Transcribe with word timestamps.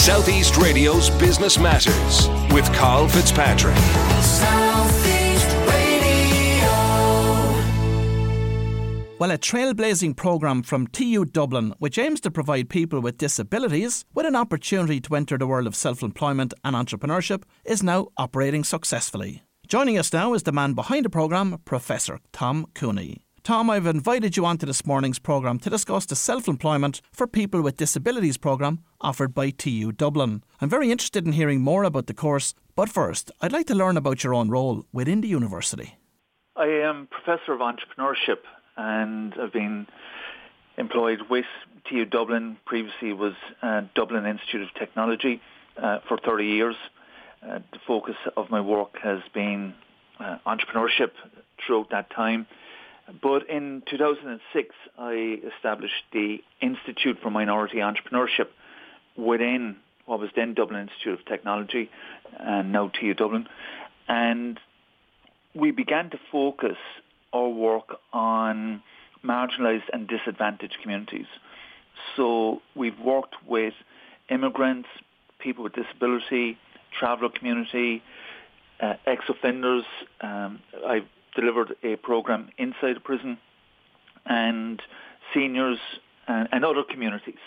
Southeast 0.00 0.56
Radio's 0.56 1.10
Business 1.10 1.58
Matters 1.58 2.26
with 2.54 2.64
Carl 2.72 3.06
Fitzpatrick. 3.06 3.76
Well, 9.18 9.30
a 9.30 9.36
trailblazing 9.36 10.16
programme 10.16 10.62
from 10.62 10.86
TU 10.86 11.26
Dublin, 11.26 11.74
which 11.80 11.98
aims 11.98 12.22
to 12.22 12.30
provide 12.30 12.70
people 12.70 13.00
with 13.00 13.18
disabilities 13.18 14.06
with 14.14 14.24
an 14.24 14.36
opportunity 14.36 15.02
to 15.02 15.16
enter 15.16 15.36
the 15.36 15.46
world 15.46 15.66
of 15.66 15.76
self 15.76 16.02
employment 16.02 16.54
and 16.64 16.74
entrepreneurship, 16.74 17.42
is 17.66 17.82
now 17.82 18.08
operating 18.16 18.64
successfully. 18.64 19.42
Joining 19.68 19.98
us 19.98 20.14
now 20.14 20.32
is 20.32 20.44
the 20.44 20.52
man 20.52 20.72
behind 20.72 21.04
the 21.04 21.10
programme, 21.10 21.58
Professor 21.66 22.20
Tom 22.32 22.64
Cooney. 22.74 23.26
Tom, 23.42 23.70
I've 23.70 23.86
invited 23.86 24.36
you 24.36 24.44
onto 24.44 24.66
this 24.66 24.84
morning's 24.84 25.18
programme 25.18 25.58
to 25.60 25.70
discuss 25.70 26.04
the 26.04 26.14
self 26.14 26.46
employment 26.46 27.00
for 27.10 27.26
people 27.26 27.62
with 27.62 27.78
disabilities 27.78 28.36
programme 28.36 28.80
offered 29.00 29.34
by 29.34 29.48
TU 29.48 29.92
Dublin. 29.92 30.44
I'm 30.60 30.68
very 30.68 30.90
interested 30.90 31.24
in 31.24 31.32
hearing 31.32 31.62
more 31.62 31.84
about 31.84 32.06
the 32.06 32.12
course, 32.12 32.54
but 32.76 32.90
first, 32.90 33.30
I'd 33.40 33.52
like 33.52 33.66
to 33.68 33.74
learn 33.74 33.96
about 33.96 34.22
your 34.22 34.34
own 34.34 34.50
role 34.50 34.84
within 34.92 35.22
the 35.22 35.28
university. 35.28 35.96
I 36.54 36.66
am 36.66 37.08
Professor 37.10 37.54
of 37.54 37.60
Entrepreneurship 37.60 38.40
and 38.76 39.32
I've 39.40 39.52
been 39.54 39.86
employed 40.76 41.20
with 41.30 41.46
TU 41.88 42.04
Dublin. 42.04 42.58
Previously 42.66 43.14
was 43.14 43.34
uh, 43.62 43.82
Dublin 43.94 44.26
Institute 44.26 44.62
of 44.62 44.74
Technology 44.74 45.40
uh, 45.82 46.00
for 46.06 46.18
30 46.18 46.44
years. 46.44 46.76
Uh, 47.42 47.60
the 47.72 47.78
focus 47.86 48.16
of 48.36 48.50
my 48.50 48.60
work 48.60 48.98
has 49.02 49.20
been 49.32 49.72
uh, 50.18 50.36
entrepreneurship 50.46 51.12
throughout 51.66 51.88
that 51.90 52.10
time. 52.10 52.46
But 53.22 53.48
in 53.48 53.82
2006, 53.90 54.74
I 54.98 55.38
established 55.56 56.04
the 56.12 56.38
Institute 56.60 57.18
for 57.22 57.30
Minority 57.30 57.78
Entrepreneurship 57.78 58.48
within 59.16 59.76
what 60.06 60.20
was 60.20 60.30
then 60.34 60.54
Dublin 60.54 60.82
Institute 60.82 61.20
of 61.20 61.26
Technology 61.26 61.90
and 62.38 62.72
now 62.72 62.88
TU 62.88 63.14
Dublin. 63.14 63.46
And 64.08 64.58
we 65.54 65.70
began 65.70 66.10
to 66.10 66.18
focus 66.30 66.76
our 67.32 67.48
work 67.48 67.96
on 68.12 68.82
marginalised 69.24 69.88
and 69.92 70.08
disadvantaged 70.08 70.76
communities. 70.82 71.26
So 72.16 72.62
we've 72.74 72.98
worked 72.98 73.34
with 73.46 73.74
immigrants, 74.30 74.88
people 75.38 75.64
with 75.64 75.74
disability, 75.74 76.58
traveller 76.98 77.28
community, 77.28 78.02
uh, 78.80 78.94
ex-offenders. 79.06 79.84
Um, 80.20 80.60
I've 80.86 81.06
delivered 81.34 81.76
a 81.82 81.96
program 81.96 82.50
inside 82.58 82.96
a 82.96 83.00
prison 83.00 83.38
and 84.26 84.82
seniors 85.34 85.78
and, 86.26 86.48
and 86.52 86.64
other 86.64 86.82
communities. 86.82 87.38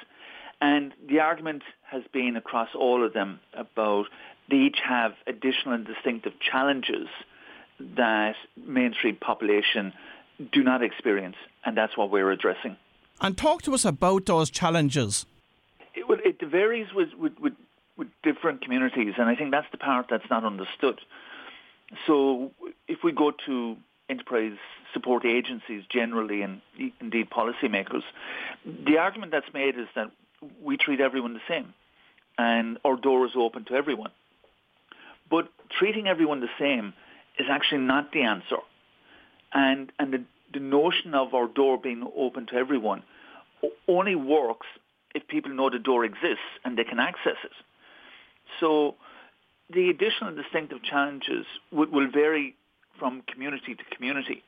And 0.61 0.93
the 1.07 1.19
argument 1.19 1.63
has 1.83 2.03
been 2.11 2.37
across 2.37 2.69
all 2.73 3.05
of 3.05 3.13
them 3.13 3.39
about 3.53 4.05
they 4.49 4.57
each 4.57 4.79
have 4.87 5.13
additional 5.27 5.73
and 5.73 5.85
distinctive 5.85 6.33
challenges 6.39 7.07
that 7.97 8.35
mainstream 8.55 9.15
population 9.15 9.93
do 10.51 10.63
not 10.63 10.83
experience, 10.83 11.35
and 11.65 11.77
that's 11.77 11.97
what 11.97 12.09
we're 12.09 12.31
addressing. 12.31 12.77
And 13.21 13.37
talk 13.37 13.61
to 13.63 13.73
us 13.73 13.85
about 13.85 14.25
those 14.25 14.49
challenges. 14.49 15.25
It, 15.95 16.07
well, 16.07 16.19
it 16.23 16.41
varies 16.41 16.87
with, 16.93 17.09
with, 17.17 17.33
with, 17.39 17.53
with 17.97 18.07
different 18.23 18.61
communities, 18.61 19.13
and 19.17 19.29
I 19.29 19.35
think 19.35 19.51
that's 19.51 19.67
the 19.71 19.77
part 19.77 20.07
that's 20.09 20.29
not 20.29 20.43
understood. 20.43 20.99
So 22.07 22.51
if 22.87 22.99
we 23.03 23.11
go 23.11 23.31
to 23.45 23.77
enterprise 24.09 24.57
support 24.93 25.25
agencies 25.25 25.83
generally 25.89 26.41
and 26.41 26.61
indeed 26.99 27.29
policymakers, 27.29 28.03
the 28.65 28.97
argument 28.97 29.31
that's 29.31 29.51
made 29.53 29.77
is 29.77 29.87
that 29.95 30.11
we 30.61 30.77
treat 30.77 30.99
everyone 30.99 31.33
the 31.33 31.41
same 31.47 31.73
and 32.37 32.77
our 32.83 32.95
door 32.95 33.25
is 33.25 33.31
open 33.35 33.65
to 33.65 33.73
everyone. 33.73 34.11
But 35.29 35.49
treating 35.69 36.07
everyone 36.07 36.41
the 36.41 36.49
same 36.59 36.93
is 37.39 37.47
actually 37.49 37.81
not 37.81 38.11
the 38.11 38.23
answer. 38.23 38.57
And, 39.53 39.91
and 39.99 40.13
the, 40.13 40.23
the 40.53 40.59
notion 40.59 41.13
of 41.13 41.33
our 41.33 41.47
door 41.47 41.77
being 41.77 42.07
open 42.15 42.47
to 42.47 42.55
everyone 42.55 43.03
only 43.87 44.15
works 44.15 44.67
if 45.15 45.27
people 45.27 45.51
know 45.51 45.69
the 45.69 45.79
door 45.79 46.03
exists 46.05 46.43
and 46.65 46.77
they 46.77 46.83
can 46.83 46.99
access 46.99 47.37
it. 47.43 47.51
So 48.59 48.95
the 49.73 49.89
additional 49.89 50.35
distinctive 50.35 50.83
challenges 50.83 51.45
will, 51.71 51.89
will 51.89 52.09
vary 52.11 52.55
from 52.99 53.23
community 53.31 53.75
to 53.75 53.95
community. 53.95 54.43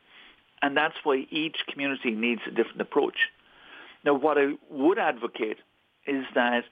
And 0.62 0.76
that's 0.76 0.96
why 1.04 1.26
each 1.30 1.58
community 1.72 2.12
needs 2.12 2.42
a 2.48 2.52
different 2.52 2.82
approach. 2.82 3.18
Now, 4.04 4.14
what 4.14 4.38
I 4.38 4.54
would 4.70 5.00
advocate 5.00 5.58
is 6.08 6.26
that 6.36 6.64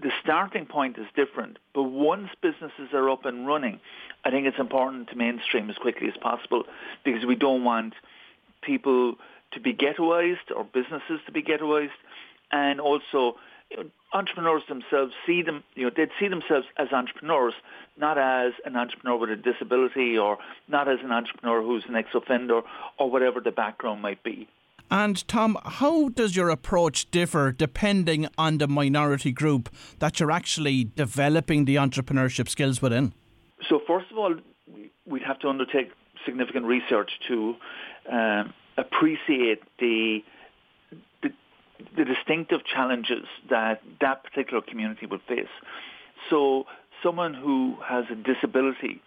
the 0.00 0.10
starting 0.22 0.66
point 0.66 0.98
is 0.98 1.06
different, 1.14 1.58
but 1.74 1.84
once 1.84 2.28
businesses 2.42 2.92
are 2.92 3.08
up 3.08 3.24
and 3.24 3.46
running, 3.46 3.80
I 4.24 4.30
think 4.30 4.46
it's 4.46 4.58
important 4.58 5.08
to 5.08 5.16
mainstream 5.16 5.70
as 5.70 5.76
quickly 5.76 6.08
as 6.08 6.16
possible 6.20 6.64
because 7.04 7.24
we 7.24 7.34
don't 7.34 7.64
want 7.64 7.94
people 8.62 9.14
to 9.52 9.60
be 9.60 9.72
ghettoized 9.72 10.54
or 10.54 10.64
businesses 10.64 11.20
to 11.24 11.32
be 11.32 11.42
ghettoized, 11.42 11.90
and 12.52 12.80
also 12.80 13.36
you 13.70 13.76
know, 13.76 13.84
entrepreneurs 14.12 14.62
themselves 14.68 15.12
see 15.26 15.42
them, 15.42 15.64
you 15.74 15.84
know, 15.84 15.90
they'd 15.94 16.10
see 16.18 16.28
themselves 16.28 16.66
as 16.78 16.88
entrepreneurs, 16.92 17.54
not 17.96 18.18
as 18.18 18.52
an 18.64 18.76
entrepreneur 18.76 19.16
with 19.16 19.30
a 19.30 19.36
disability 19.36 20.16
or 20.16 20.38
not 20.68 20.88
as 20.88 20.98
an 21.02 21.12
entrepreneur 21.12 21.62
who's 21.62 21.84
an 21.88 21.96
ex-offender 21.96 22.62
or 22.98 23.10
whatever 23.10 23.40
the 23.40 23.50
background 23.50 24.00
might 24.02 24.22
be. 24.22 24.48
And 24.90 25.26
Tom, 25.26 25.58
how 25.64 26.10
does 26.10 26.36
your 26.36 26.48
approach 26.48 27.10
differ 27.10 27.50
depending 27.50 28.28
on 28.38 28.58
the 28.58 28.68
minority 28.68 29.32
group 29.32 29.68
that 29.98 30.20
you're 30.20 30.30
actually 30.30 30.84
developing 30.84 31.64
the 31.64 31.76
entrepreneurship 31.76 32.48
skills 32.48 32.80
within? 32.80 33.12
So 33.68 33.80
first 33.84 34.10
of 34.12 34.18
all, 34.18 34.36
we'd 35.06 35.22
have 35.22 35.40
to 35.40 35.48
undertake 35.48 35.90
significant 36.24 36.66
research 36.66 37.10
to 37.28 37.56
um, 38.10 38.52
appreciate 38.76 39.62
the, 39.80 40.22
the, 41.96 42.04
distinctive 42.04 42.60
challenges 42.64 43.26
that 43.50 43.82
that 44.00 44.24
particular 44.24 44.62
community 44.62 45.06
would 45.06 45.22
face. 45.28 45.46
So 46.30 46.64
someone 47.02 47.34
who 47.34 47.76
has 47.84 48.04
a 48.10 48.14
disability 48.14 49.00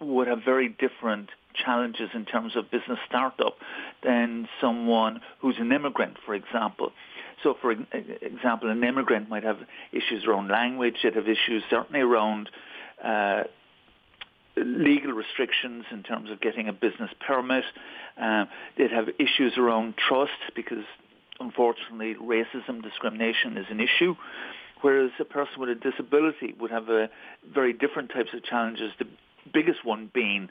would 0.00 0.26
have 0.28 0.40
very 0.44 0.68
different 0.68 1.30
challenges 1.54 2.10
in 2.14 2.24
terms 2.24 2.56
of 2.56 2.70
business 2.70 2.98
startup 3.08 3.56
than 4.02 4.48
someone 4.60 5.20
who's 5.40 5.56
an 5.58 5.72
immigrant, 5.72 6.16
for 6.26 6.34
example. 6.34 6.90
So, 7.42 7.54
for 7.60 7.72
example, 7.72 8.70
an 8.70 8.82
immigrant 8.82 9.28
might 9.28 9.44
have 9.44 9.58
issues 9.92 10.24
around 10.26 10.48
language. 10.48 10.96
They'd 11.02 11.14
have 11.14 11.28
issues 11.28 11.62
certainly 11.68 12.00
around 12.00 12.48
uh, 13.02 13.44
legal 14.56 15.12
restrictions 15.12 15.84
in 15.90 16.02
terms 16.02 16.30
of 16.30 16.40
getting 16.40 16.68
a 16.68 16.72
business 16.72 17.10
permit. 17.26 17.64
Uh, 18.20 18.46
they'd 18.78 18.92
have 18.92 19.08
issues 19.18 19.58
around 19.58 19.94
trust 19.96 20.32
because, 20.54 20.84
unfortunately, 21.40 22.14
racism, 22.14 22.82
discrimination 22.82 23.56
is 23.56 23.66
an 23.70 23.80
issue. 23.80 24.14
Whereas 24.80 25.12
a 25.18 25.24
person 25.24 25.60
with 25.60 25.70
a 25.70 25.74
disability 25.74 26.54
would 26.60 26.70
have 26.70 26.90
a 26.90 27.08
very 27.52 27.72
different 27.72 28.10
types 28.10 28.30
of 28.34 28.44
challenges. 28.44 28.92
The 28.98 29.06
biggest 29.52 29.84
one 29.84 30.10
being 30.12 30.50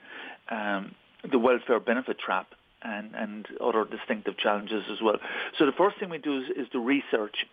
um, 0.50 0.96
the 1.30 1.38
welfare 1.38 1.80
benefit 1.80 2.18
trap 2.20 2.48
and, 2.82 3.14
and 3.16 3.48
other 3.64 3.86
distinctive 3.86 4.38
challenges 4.38 4.84
as 4.92 5.02
well. 5.02 5.18
So 5.58 5.66
the 5.66 5.72
first 5.72 6.00
thing 6.00 6.10
we 6.10 6.18
do 6.18 6.40
is, 6.40 6.50
is 6.50 6.68
the 6.74 6.80
research. 6.80 7.46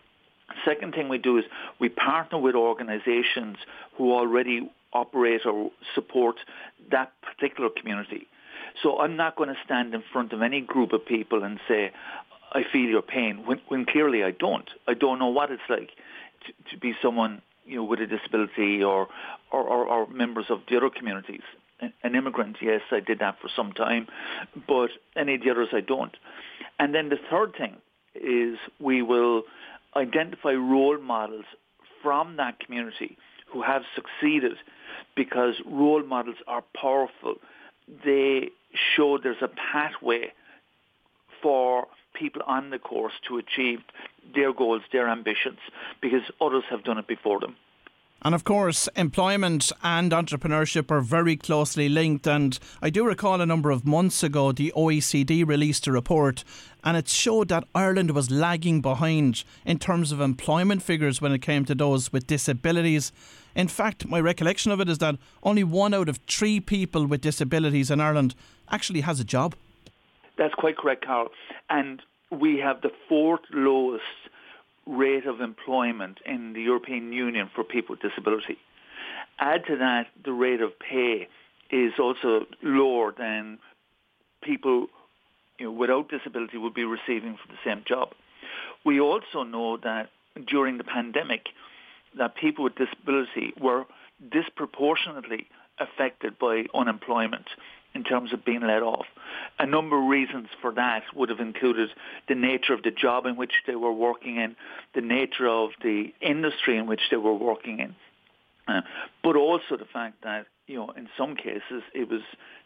Second 0.65 0.93
thing 0.93 1.07
we 1.07 1.17
do 1.17 1.37
is 1.37 1.45
we 1.79 1.87
partner 1.89 2.37
with 2.37 2.55
organizations 2.55 3.57
who 3.97 4.11
already 4.13 4.69
operate 4.91 5.45
or 5.45 5.71
support 5.95 6.35
that 6.91 7.13
particular 7.21 7.69
community. 7.69 8.27
So 8.83 8.99
I'm 8.99 9.15
not 9.15 9.35
going 9.35 9.49
to 9.49 9.55
stand 9.63 9.93
in 9.93 10.03
front 10.11 10.33
of 10.33 10.41
any 10.41 10.61
group 10.61 10.93
of 10.93 11.05
people 11.05 11.43
and 11.43 11.59
say, 11.67 11.91
I 12.51 12.63
feel 12.71 12.89
your 12.89 13.01
pain, 13.01 13.45
when, 13.45 13.61
when 13.67 13.85
clearly 13.85 14.23
I 14.23 14.31
don't. 14.31 14.69
I 14.87 14.93
don't 14.93 15.19
know 15.19 15.27
what 15.27 15.51
it's 15.51 15.61
like 15.69 15.91
to, 16.45 16.71
to 16.71 16.79
be 16.79 16.93
someone 17.01 17.41
you 17.65 17.77
know, 17.77 17.83
with 17.83 17.99
a 17.99 18.07
disability 18.07 18.83
or, 18.83 19.07
or, 19.51 19.63
or, 19.63 19.85
or 19.87 20.07
members 20.07 20.45
of 20.49 20.59
the 20.69 20.77
other 20.77 20.89
communities. 20.89 21.41
An 22.03 22.15
immigrant, 22.15 22.57
yes, 22.61 22.81
I 22.91 22.99
did 22.99 23.19
that 23.19 23.37
for 23.41 23.49
some 23.55 23.71
time, 23.71 24.07
but 24.67 24.91
any 25.15 25.35
of 25.35 25.41
the 25.41 25.49
others 25.49 25.69
I 25.73 25.79
don't. 25.81 26.15
And 26.77 26.93
then 26.93 27.09
the 27.09 27.17
third 27.29 27.55
thing 27.57 27.77
is 28.13 28.57
we 28.79 29.01
will 29.01 29.43
identify 29.95 30.51
role 30.51 30.99
models 30.99 31.45
from 32.03 32.37
that 32.37 32.59
community 32.59 33.17
who 33.51 33.61
have 33.63 33.83
succeeded 33.95 34.57
because 35.15 35.55
role 35.65 36.03
models 36.03 36.37
are 36.47 36.63
powerful. 36.79 37.35
They 38.05 38.49
show 38.95 39.17
there's 39.17 39.41
a 39.41 39.49
pathway 39.49 40.33
for 41.41 41.87
people 42.13 42.41
on 42.45 42.69
the 42.69 42.79
course 42.79 43.13
to 43.27 43.37
achieve 43.37 43.79
their 44.35 44.53
goals, 44.53 44.81
their 44.91 45.07
ambitions, 45.07 45.59
because 46.01 46.21
others 46.39 46.63
have 46.69 46.83
done 46.83 46.97
it 46.97 47.07
before 47.07 47.39
them. 47.39 47.55
And 48.23 48.35
of 48.35 48.43
course, 48.43 48.87
employment 48.95 49.71
and 49.81 50.11
entrepreneurship 50.11 50.91
are 50.91 51.01
very 51.01 51.35
closely 51.35 51.89
linked. 51.89 52.27
And 52.27 52.59
I 52.79 52.91
do 52.91 53.03
recall 53.03 53.41
a 53.41 53.47
number 53.47 53.71
of 53.71 53.83
months 53.83 54.21
ago, 54.21 54.51
the 54.51 54.71
OECD 54.77 55.47
released 55.47 55.87
a 55.87 55.91
report 55.91 56.43
and 56.83 56.95
it 56.95 57.07
showed 57.07 57.47
that 57.47 57.63
Ireland 57.73 58.11
was 58.11 58.29
lagging 58.29 58.81
behind 58.81 59.43
in 59.65 59.79
terms 59.79 60.11
of 60.11 60.21
employment 60.21 60.83
figures 60.83 61.19
when 61.19 61.31
it 61.31 61.41
came 61.41 61.65
to 61.65 61.75
those 61.75 62.13
with 62.13 62.27
disabilities. 62.27 63.11
In 63.55 63.67
fact, 63.67 64.07
my 64.07 64.19
recollection 64.19 64.71
of 64.71 64.79
it 64.79 64.89
is 64.89 64.99
that 64.99 65.17
only 65.41 65.63
one 65.63 65.93
out 65.93 66.07
of 66.07 66.19
three 66.27 66.59
people 66.59 67.07
with 67.07 67.21
disabilities 67.21 67.89
in 67.89 67.99
Ireland 67.99 68.35
actually 68.69 69.01
has 69.01 69.19
a 69.19 69.25
job. 69.25 69.55
That's 70.37 70.53
quite 70.55 70.77
correct, 70.77 71.05
Carl. 71.05 71.29
And 71.69 72.01
we 72.31 72.59
have 72.59 72.81
the 72.81 72.91
fourth 73.09 73.41
lowest 73.51 74.03
rate 74.87 75.25
of 75.25 75.41
employment 75.41 76.19
in 76.25 76.53
the 76.53 76.61
European 76.61 77.13
Union 77.13 77.49
for 77.53 77.63
people 77.63 77.93
with 77.93 78.01
disability. 78.01 78.57
Add 79.39 79.65
to 79.67 79.77
that, 79.77 80.07
the 80.23 80.31
rate 80.31 80.61
of 80.61 80.71
pay 80.79 81.27
is 81.69 81.93
also 81.99 82.45
lower 82.61 83.13
than 83.17 83.59
people 84.41 84.87
you 85.59 85.65
know, 85.65 85.71
without 85.71 86.09
disability 86.09 86.57
would 86.57 86.73
be 86.73 86.83
receiving 86.83 87.37
for 87.37 87.47
the 87.47 87.57
same 87.63 87.83
job. 87.87 88.09
We 88.83 88.99
also 88.99 89.43
know 89.43 89.77
that 89.77 90.09
during 90.47 90.77
the 90.77 90.83
pandemic, 90.83 91.49
that 92.17 92.35
people 92.35 92.63
with 92.63 92.75
disability 92.75 93.53
were 93.59 93.85
disproportionately 94.31 95.47
affected 95.79 96.37
by 96.37 96.65
unemployment 96.73 97.45
in 97.93 98.03
terms 98.03 98.33
of 98.33 98.45
being 98.45 98.61
let 98.61 98.83
off. 98.83 99.05
A 99.59 99.65
number 99.65 100.01
of 100.01 100.09
reasons 100.09 100.47
for 100.61 100.71
that 100.73 101.03
would 101.13 101.29
have 101.29 101.39
included 101.39 101.89
the 102.27 102.35
nature 102.35 102.73
of 102.73 102.83
the 102.83 102.91
job 102.91 103.25
in 103.25 103.35
which 103.35 103.53
they 103.67 103.75
were 103.75 103.91
working 103.91 104.37
in, 104.37 104.55
the 104.95 105.01
nature 105.01 105.47
of 105.47 105.71
the 105.83 106.13
industry 106.21 106.77
in 106.77 106.87
which 106.87 107.01
they 107.09 107.17
were 107.17 107.33
working 107.33 107.79
in, 107.79 107.95
uh, 108.67 108.81
but 109.23 109.35
also 109.35 109.77
the 109.77 109.85
fact 109.85 110.23
that, 110.23 110.47
you 110.67 110.75
know, 110.75 110.89
in 110.95 111.09
some 111.17 111.35
cases 111.35 111.83
it 111.93 112.09
was 112.09 112.21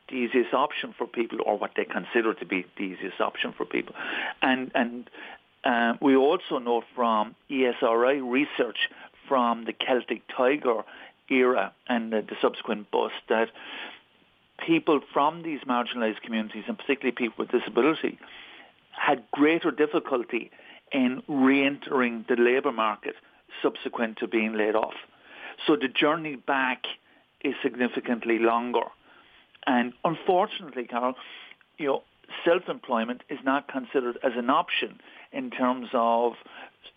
the 0.10 0.16
easiest 0.16 0.54
option 0.54 0.94
for 0.96 1.08
people 1.08 1.40
or 1.46 1.58
what 1.58 1.72
they 1.76 1.86
consider 1.86 2.34
to 2.34 2.46
be 2.46 2.66
the 2.78 2.84
easiest 2.84 3.20
option 3.20 3.54
for 3.58 3.66
people. 3.66 3.96
And, 4.42 4.72
and 4.76 5.10
uh, 5.64 5.94
we 6.02 6.16
also 6.16 6.60
know 6.60 6.84
from 6.94 7.36
ESRI 7.50 8.22
research 8.24 8.90
from 9.28 9.66
the 9.66 9.74
Celtic 9.74 10.22
Tiger 10.36 10.84
era 11.30 11.74
and 11.88 12.14
the, 12.14 12.22
the 12.22 12.36
subsequent 12.42 12.92
bust 12.92 13.16
that 13.30 13.50
people 14.66 15.00
from 15.14 15.44
these 15.44 15.60
marginalised 15.62 16.22
communities, 16.22 16.64
and 16.68 16.78
particularly 16.78 17.14
people 17.16 17.46
with 17.46 17.52
disability, 17.52 18.18
had 18.92 19.24
greater 19.32 19.72
difficulty 19.72 20.52
in 20.92 21.22
re-entering 21.28 22.26
the 22.30 22.36
labour 22.36 22.72
market 22.72 23.16
subsequent 23.62 24.18
to 24.18 24.28
being 24.28 24.54
laid 24.54 24.76
off. 24.76 24.94
So 25.66 25.76
the 25.76 25.88
journey 25.88 26.36
back 26.36 26.84
is 27.42 27.54
significantly 27.62 28.40
longer. 28.40 28.86
And 29.68 29.94
unfortunately, 30.04 30.86
Carol, 30.86 31.16
you 31.78 31.88
know, 31.88 32.04
self-employment 32.44 33.24
is 33.30 33.40
not 33.44 33.68
considered 33.68 34.18
as 34.24 34.34
an 34.36 34.50
option 34.50 35.00
in 35.32 35.52
terms 35.52 35.90
of 35.94 36.34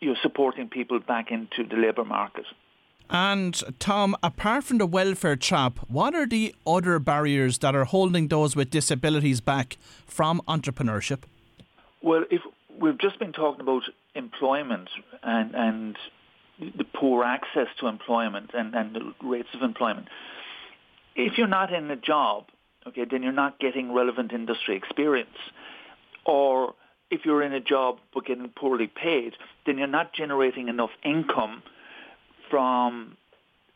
you 0.00 0.10
know, 0.10 0.16
supporting 0.22 0.68
people 0.68 1.00
back 1.00 1.30
into 1.30 1.64
the 1.68 1.76
labour 1.76 2.04
market. 2.04 2.44
And 3.10 3.62
Tom, 3.78 4.16
apart 4.22 4.64
from 4.64 4.78
the 4.78 4.86
welfare 4.86 5.36
trap, 5.36 5.78
what 5.88 6.14
are 6.14 6.26
the 6.26 6.54
other 6.66 6.98
barriers 6.98 7.58
that 7.58 7.74
are 7.74 7.84
holding 7.84 8.28
those 8.28 8.54
with 8.54 8.70
disabilities 8.70 9.40
back 9.40 9.78
from 10.06 10.42
entrepreneurship? 10.46 11.22
Well, 12.02 12.24
if 12.30 12.42
we've 12.78 12.98
just 12.98 13.18
been 13.18 13.32
talking 13.32 13.60
about 13.60 13.82
employment 14.14 14.88
and, 15.22 15.54
and 15.54 15.96
the 16.58 16.84
poor 16.84 17.24
access 17.24 17.68
to 17.80 17.86
employment 17.86 18.50
and, 18.52 18.74
and 18.74 18.94
the 18.94 19.14
rates 19.26 19.48
of 19.54 19.62
employment. 19.62 20.08
If 21.14 21.38
you're 21.38 21.46
not 21.46 21.72
in 21.72 21.90
a 21.90 21.96
job, 21.96 22.46
okay, 22.86 23.04
then 23.08 23.22
you're 23.22 23.32
not 23.32 23.58
getting 23.60 23.92
relevant 23.92 24.32
industry 24.32 24.76
experience. 24.76 25.36
Or 26.26 26.74
if 27.10 27.24
you're 27.24 27.42
in 27.42 27.52
a 27.52 27.60
job 27.60 27.98
but 28.12 28.26
getting 28.26 28.48
poorly 28.48 28.88
paid, 28.88 29.34
then 29.66 29.78
you're 29.78 29.86
not 29.86 30.12
generating 30.12 30.68
enough 30.68 30.90
income 31.04 31.62
from 32.50 33.16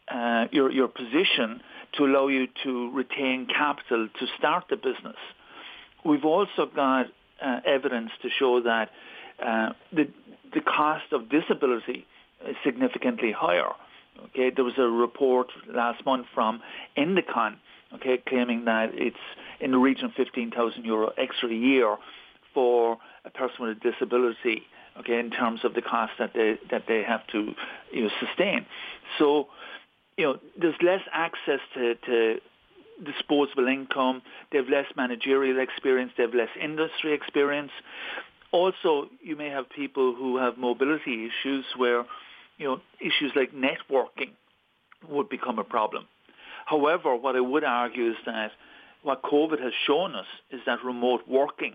uh, 0.08 0.46
your, 0.50 0.70
your 0.70 0.88
position 0.88 1.60
to 1.96 2.04
allow 2.04 2.28
you 2.28 2.46
to 2.64 2.90
retain 2.92 3.46
capital 3.46 4.08
to 4.19 4.26
start 4.38 4.64
the 4.70 4.76
business. 4.76 5.16
We've 6.04 6.24
also 6.24 6.66
got 6.74 7.06
uh, 7.44 7.60
evidence 7.66 8.10
to 8.22 8.28
show 8.30 8.62
that 8.62 8.90
uh, 9.44 9.70
the, 9.92 10.08
the 10.54 10.60
cost 10.60 11.12
of 11.12 11.28
disability 11.28 12.06
is 12.46 12.56
significantly 12.64 13.32
higher. 13.32 13.70
Okay, 14.26 14.50
there 14.54 14.64
was 14.64 14.75
a 14.78 14.82
report 14.82 15.48
last 15.68 16.04
month 16.04 16.26
from 16.34 16.60
Indecon, 16.96 17.56
okay, 17.94 18.18
claiming 18.28 18.66
that 18.66 18.90
it's 18.92 19.16
in 19.60 19.70
the 19.70 19.78
region 19.78 20.06
of 20.06 20.12
15,000 20.12 20.84
euro 20.84 21.10
extra 21.16 21.48
a 21.48 21.54
year 21.54 21.96
for 22.52 22.98
a 23.25 23.30
person 23.30 23.56
with 23.60 23.76
a 23.78 23.80
disability 23.80 24.62
okay, 24.98 25.18
in 25.18 25.30
terms 25.30 25.60
of 25.64 25.74
the 25.74 25.82
cost 25.82 26.12
that 26.18 26.32
they 26.34 26.58
that 26.70 26.84
they 26.88 27.02
have 27.02 27.26
to 27.28 27.52
you 27.92 28.04
know 28.04 28.10
sustain. 28.20 28.66
So, 29.18 29.48
you 30.16 30.24
know, 30.24 30.38
there's 30.60 30.74
less 30.82 31.00
access 31.12 31.60
to, 31.74 31.94
to 32.06 32.38
disposable 33.04 33.66
income. 33.66 34.22
They 34.50 34.58
have 34.58 34.68
less 34.68 34.86
managerial 34.96 35.60
experience. 35.60 36.12
They 36.16 36.24
have 36.24 36.34
less 36.34 36.50
industry 36.60 37.12
experience. 37.12 37.72
Also, 38.52 39.08
you 39.22 39.34
may 39.34 39.48
have 39.48 39.68
people 39.70 40.14
who 40.14 40.36
have 40.36 40.58
mobility 40.58 41.26
issues 41.26 41.64
where, 41.76 42.04
you 42.58 42.66
know, 42.66 42.80
issues 43.00 43.32
like 43.34 43.52
networking 43.52 44.32
would 45.08 45.28
become 45.28 45.58
a 45.58 45.64
problem. 45.64 46.06
However, 46.66 47.16
what 47.16 47.34
I 47.34 47.40
would 47.40 47.64
argue 47.64 48.10
is 48.10 48.16
that 48.26 48.52
what 49.02 49.22
COVID 49.22 49.60
has 49.60 49.72
shown 49.86 50.14
us 50.14 50.26
is 50.50 50.60
that 50.66 50.84
remote 50.84 51.22
working 51.26 51.74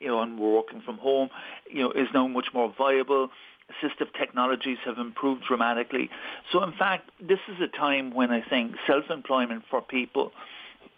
you 0.00 0.08
know, 0.08 0.20
and 0.20 0.38
we're 0.38 0.54
working 0.54 0.82
from 0.82 0.98
home, 0.98 1.30
you 1.70 1.82
know, 1.82 1.90
is 1.90 2.08
now 2.12 2.26
much 2.26 2.48
more 2.52 2.72
viable. 2.76 3.30
Assistive 3.70 4.12
technologies 4.18 4.78
have 4.84 4.98
improved 4.98 5.44
dramatically. 5.48 6.10
So 6.52 6.62
in 6.62 6.72
fact, 6.72 7.10
this 7.20 7.38
is 7.48 7.56
a 7.60 7.68
time 7.76 8.14
when 8.14 8.30
I 8.30 8.42
think 8.42 8.74
self-employment 8.86 9.64
for 9.70 9.80
people 9.80 10.32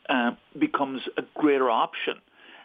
uh, 0.09 0.33
becomes 0.59 1.03
a 1.17 1.23
greater 1.35 1.71
option. 1.71 2.15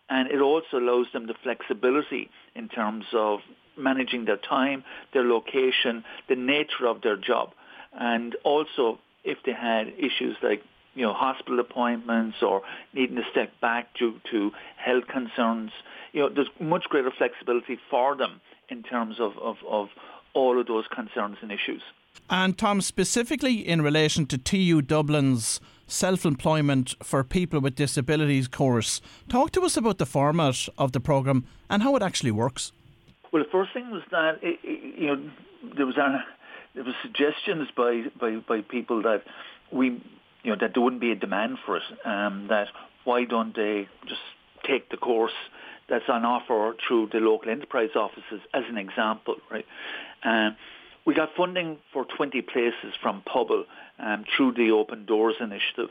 And 0.09 0.29
it 0.29 0.41
also 0.41 0.77
allows 0.77 1.07
them 1.13 1.27
the 1.27 1.35
flexibility 1.41 2.29
in 2.55 2.67
terms 2.67 3.05
of 3.13 3.39
managing 3.77 4.25
their 4.25 4.37
time, 4.37 4.83
their 5.13 5.23
location, 5.23 6.03
the 6.27 6.35
nature 6.35 6.85
of 6.87 7.01
their 7.01 7.15
job. 7.15 7.51
And 7.93 8.35
also, 8.43 8.99
if 9.23 9.37
they 9.45 9.53
had 9.53 9.87
issues 9.97 10.35
like 10.41 10.63
you 10.95 11.03
know, 11.03 11.13
hospital 11.13 11.59
appointments 11.59 12.37
or 12.41 12.61
needing 12.93 13.15
to 13.15 13.23
step 13.31 13.51
back 13.61 13.93
due 13.97 14.19
to 14.31 14.51
health 14.77 15.07
concerns. 15.07 15.71
You 16.13 16.21
know, 16.21 16.29
there's 16.29 16.49
much 16.59 16.85
greater 16.85 17.11
flexibility 17.11 17.79
for 17.89 18.15
them 18.15 18.41
in 18.69 18.83
terms 18.83 19.19
of, 19.19 19.37
of, 19.37 19.57
of 19.67 19.89
all 20.33 20.59
of 20.59 20.67
those 20.67 20.85
concerns 20.93 21.37
and 21.41 21.51
issues. 21.51 21.81
And 22.29 22.57
Tom, 22.57 22.81
specifically 22.81 23.55
in 23.67 23.81
relation 23.81 24.25
to 24.27 24.37
TU 24.37 24.81
Dublin's 24.81 25.59
self-employment 25.87 26.95
for 27.03 27.23
people 27.23 27.59
with 27.59 27.75
disabilities 27.75 28.47
course, 28.47 29.01
talk 29.27 29.51
to 29.51 29.61
us 29.61 29.75
about 29.75 29.97
the 29.97 30.05
format 30.05 30.67
of 30.77 30.93
the 30.93 30.99
programme 30.99 31.45
and 31.69 31.83
how 31.83 31.95
it 31.95 32.03
actually 32.03 32.31
works. 32.31 32.71
Well, 33.31 33.43
the 33.43 33.49
first 33.49 33.73
thing 33.73 33.91
was 33.91 34.03
that 34.11 34.39
it, 34.41 34.59
it, 34.63 34.99
you 34.99 35.07
know 35.07 35.29
there 35.77 35.85
was 35.85 35.97
a, 35.97 36.23
there 36.75 36.83
was 36.83 36.95
suggestions 37.01 37.69
by, 37.75 38.03
by, 38.19 38.37
by 38.47 38.61
people 38.61 39.01
that 39.03 39.23
we 39.71 40.01
you 40.43 40.51
know, 40.51 40.57
that 40.59 40.73
there 40.73 40.83
wouldn't 40.83 41.01
be 41.01 41.11
a 41.11 41.15
demand 41.15 41.57
for 41.65 41.77
it. 41.77 41.83
Um, 42.05 42.47
that 42.49 42.67
why 43.03 43.25
don't 43.25 43.55
they 43.55 43.87
just 44.07 44.21
take 44.65 44.89
the 44.89 44.97
course 44.97 45.31
that's 45.89 46.05
on 46.07 46.25
offer 46.25 46.75
through 46.87 47.09
the 47.11 47.19
local 47.19 47.49
enterprise 47.49 47.89
offices 47.95 48.41
as 48.53 48.63
an 48.69 48.77
example, 48.77 49.35
right? 49.49 49.65
Um, 50.23 50.55
we 51.05 51.13
got 51.13 51.29
funding 51.35 51.77
for 51.91 52.05
20 52.05 52.41
places 52.43 52.93
from 53.01 53.23
Pobal 53.27 53.63
um, 53.99 54.23
through 54.35 54.53
the 54.53 54.71
Open 54.71 55.05
Doors 55.05 55.35
initiative. 55.39 55.89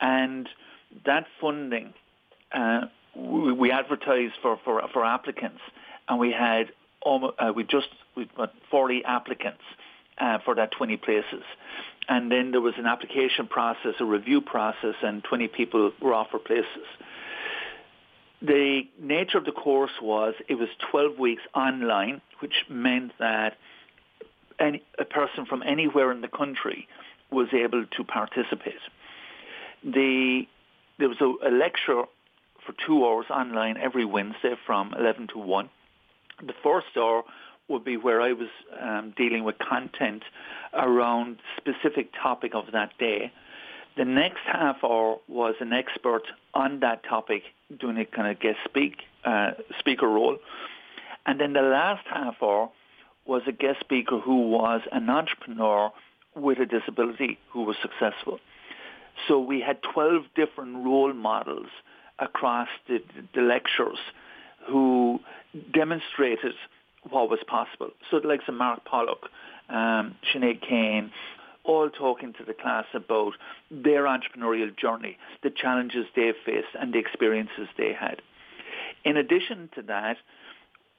And 0.00 0.48
that 1.06 1.26
funding, 1.40 1.94
uh, 2.52 2.82
we, 3.14 3.52
we, 3.52 3.72
advertised 3.72 4.34
for, 4.42 4.60
for, 4.62 4.82
for 4.92 5.04
applicants 5.04 5.60
and 6.08 6.18
we 6.18 6.32
had 6.32 6.70
uh, 7.04 7.52
we 7.54 7.64
just 7.64 7.88
we 8.16 8.28
got 8.36 8.52
40 8.70 9.04
applicants 9.04 9.62
uh, 10.18 10.38
for 10.44 10.54
that 10.54 10.70
20 10.72 10.96
places 10.96 11.42
and 12.08 12.30
then 12.30 12.52
there 12.52 12.60
was 12.60 12.74
an 12.78 12.86
application 12.86 13.46
process, 13.46 13.94
a 14.00 14.04
review 14.04 14.40
process, 14.40 14.94
and 15.02 15.24
20 15.24 15.48
people 15.48 15.90
were 16.00 16.14
offered 16.14 16.44
places. 16.44 16.86
The 18.42 18.82
nature 19.00 19.38
of 19.38 19.44
the 19.44 19.52
course 19.52 19.90
was 20.00 20.34
it 20.48 20.54
was 20.54 20.68
12 20.90 21.18
weeks 21.18 21.42
online, 21.54 22.20
which 22.40 22.54
meant 22.68 23.12
that 23.18 23.56
any, 24.60 24.82
a 24.98 25.04
person 25.04 25.46
from 25.46 25.62
anywhere 25.62 26.12
in 26.12 26.20
the 26.20 26.28
country 26.28 26.86
was 27.30 27.48
able 27.52 27.84
to 27.84 28.04
participate. 28.04 28.74
The, 29.82 30.42
there 30.98 31.08
was 31.08 31.20
a, 31.20 31.48
a 31.48 31.50
lecture 31.50 32.04
for 32.64 32.74
two 32.86 33.04
hours 33.04 33.26
online 33.30 33.78
every 33.78 34.04
Wednesday 34.04 34.54
from 34.64 34.94
11 34.96 35.28
to 35.28 35.38
1. 35.38 35.70
The 36.46 36.54
first 36.62 36.86
hour 36.96 37.24
would 37.68 37.84
be 37.84 37.96
where 37.96 38.20
I 38.20 38.32
was 38.32 38.48
um, 38.80 39.12
dealing 39.16 39.44
with 39.44 39.56
content 39.58 40.22
around 40.72 41.38
specific 41.56 42.10
topic 42.20 42.54
of 42.54 42.66
that 42.72 42.96
day. 42.98 43.32
The 43.96 44.04
next 44.04 44.40
half 44.46 44.84
hour 44.84 45.16
was 45.26 45.54
an 45.60 45.72
expert 45.72 46.22
on 46.54 46.80
that 46.80 47.02
topic 47.04 47.42
doing 47.80 47.96
a 47.98 48.04
kind 48.04 48.28
of 48.28 48.38
guest 48.40 48.58
speak 48.64 48.98
uh, 49.24 49.52
speaker 49.78 50.06
role, 50.06 50.38
and 51.24 51.40
then 51.40 51.54
the 51.54 51.62
last 51.62 52.06
half 52.06 52.36
hour 52.42 52.70
was 53.24 53.42
a 53.48 53.52
guest 53.52 53.80
speaker 53.80 54.20
who 54.20 54.48
was 54.48 54.82
an 54.92 55.10
entrepreneur 55.10 55.90
with 56.36 56.58
a 56.58 56.66
disability 56.66 57.38
who 57.50 57.62
was 57.62 57.76
successful. 57.82 58.38
So 59.26 59.40
we 59.40 59.60
had 59.60 59.82
12 59.82 60.24
different 60.34 60.84
role 60.84 61.12
models 61.12 61.68
across 62.18 62.68
the, 62.86 63.02
the 63.34 63.40
lectures 63.40 63.98
who 64.68 65.20
demonstrated 65.72 66.54
what 67.10 67.30
was 67.30 67.40
possible. 67.46 67.90
So 68.10 68.20
the 68.20 68.28
likes 68.28 68.44
of 68.48 68.54
Mark 68.54 68.84
Pollock, 68.84 69.28
um, 69.68 70.16
Sinead 70.32 70.60
Kane, 70.60 71.10
all 71.64 71.90
talking 71.90 72.32
to 72.34 72.44
the 72.44 72.54
class 72.54 72.84
about 72.94 73.32
their 73.70 74.04
entrepreneurial 74.04 74.76
journey, 74.76 75.18
the 75.42 75.50
challenges 75.50 76.06
they 76.14 76.32
faced 76.44 76.68
and 76.78 76.94
the 76.94 76.98
experiences 76.98 77.68
they 77.76 77.92
had. 77.92 78.22
In 79.04 79.16
addition 79.16 79.68
to 79.74 79.82
that, 79.82 80.16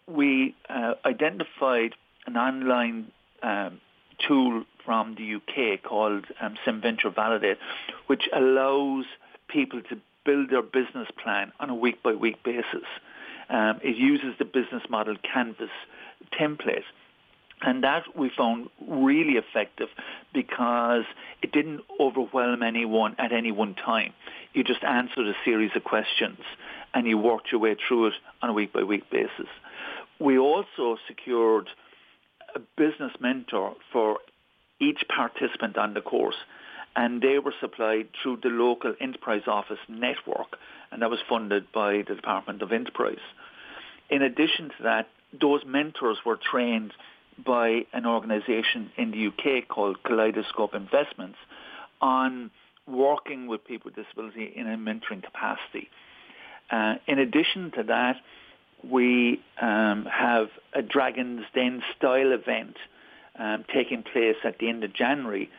we 0.07 0.55
uh, 0.69 0.93
identified 1.05 1.93
an 2.25 2.37
online 2.37 3.11
um, 3.43 3.79
tool 4.25 4.63
from 4.85 5.15
the 5.15 5.35
UK 5.35 5.83
called 5.83 6.25
um, 6.41 6.55
SimVenture 6.65 7.13
Validate, 7.13 7.57
which 8.07 8.23
allows 8.33 9.05
people 9.47 9.81
to 9.89 9.97
build 10.25 10.49
their 10.49 10.61
business 10.61 11.07
plan 11.21 11.51
on 11.59 11.69
a 11.69 11.75
week-by-week 11.75 12.43
basis. 12.43 12.87
Um, 13.49 13.79
it 13.83 13.95
uses 13.95 14.35
the 14.39 14.45
business 14.45 14.83
model 14.89 15.15
Canvas 15.33 15.69
template. 16.39 16.83
And 17.61 17.83
that 17.83 18.03
we 18.15 18.29
found 18.37 18.69
really 18.87 19.33
effective 19.33 19.87
because 20.33 21.05
it 21.41 21.51
didn't 21.51 21.81
overwhelm 21.99 22.61
anyone 22.61 23.15
at 23.17 23.31
any 23.31 23.51
one 23.51 23.73
time. 23.73 24.13
You 24.53 24.63
just 24.63 24.83
answered 24.83 25.27
a 25.27 25.33
series 25.43 25.71
of 25.75 25.83
questions 25.83 26.39
and 26.93 27.07
you 27.07 27.17
worked 27.17 27.51
your 27.51 27.59
way 27.59 27.75
through 27.87 28.07
it 28.07 28.13
on 28.41 28.49
a 28.49 28.53
week 28.53 28.73
by 28.73 28.83
week 28.83 29.09
basis. 29.09 29.47
We 30.19 30.37
also 30.37 30.97
secured 31.07 31.69
a 32.55 32.59
business 32.75 33.11
mentor 33.19 33.75
for 33.91 34.19
each 34.79 35.03
participant 35.07 35.77
on 35.77 35.95
the 35.95 36.01
course 36.01 36.35
and 36.97 37.21
they 37.21 37.39
were 37.39 37.53
supplied 37.61 38.09
through 38.21 38.39
the 38.41 38.49
local 38.49 38.93
enterprise 38.99 39.43
office 39.47 39.79
network 39.87 40.57
and 40.91 41.01
that 41.01 41.09
was 41.09 41.19
funded 41.29 41.71
by 41.71 42.03
the 42.07 42.15
Department 42.15 42.61
of 42.61 42.71
Enterprise. 42.71 43.23
In 44.09 44.21
addition 44.21 44.69
to 44.69 44.83
that, 44.83 45.07
those 45.39 45.61
mentors 45.65 46.17
were 46.25 46.37
trained 46.37 46.93
by 47.45 47.85
an 47.93 48.05
organization 48.05 48.89
in 48.97 49.11
the 49.11 49.27
UK 49.27 49.67
called 49.67 50.01
Kaleidoscope 50.03 50.73
Investments 50.73 51.37
on 52.01 52.49
working 52.87 53.47
with 53.47 53.65
people 53.65 53.91
with 53.93 53.95
disability 53.95 54.51
in 54.55 54.67
a 54.67 54.77
mentoring 54.77 55.23
capacity. 55.23 55.89
Uh, 56.71 56.95
in 57.05 57.19
addition 57.19 57.71
to 57.71 57.83
that, 57.83 58.15
we 58.83 59.41
um, 59.61 60.07
have 60.11 60.47
a 60.73 60.81
Dragon's 60.81 61.43
Den 61.53 61.83
style 61.97 62.31
event 62.31 62.77
um, 63.37 63.65
taking 63.73 64.03
place 64.03 64.37
at 64.43 64.57
the 64.59 64.69
end 64.69 64.83
of 64.83 64.93
January 64.93 65.49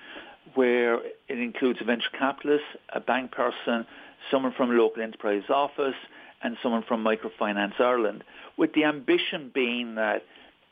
where 0.54 0.96
it 1.04 1.38
includes 1.38 1.80
a 1.80 1.84
venture 1.84 2.10
capitalist, 2.18 2.64
a 2.92 3.00
bank 3.00 3.32
person, 3.32 3.86
someone 4.30 4.52
from 4.56 4.76
local 4.76 5.02
enterprise 5.02 5.42
office, 5.48 5.94
and 6.42 6.56
someone 6.62 6.84
from 6.86 7.04
Microfinance 7.04 7.80
Ireland, 7.80 8.24
with 8.56 8.72
the 8.74 8.84
ambition 8.84 9.50
being 9.52 9.96
that 9.96 10.22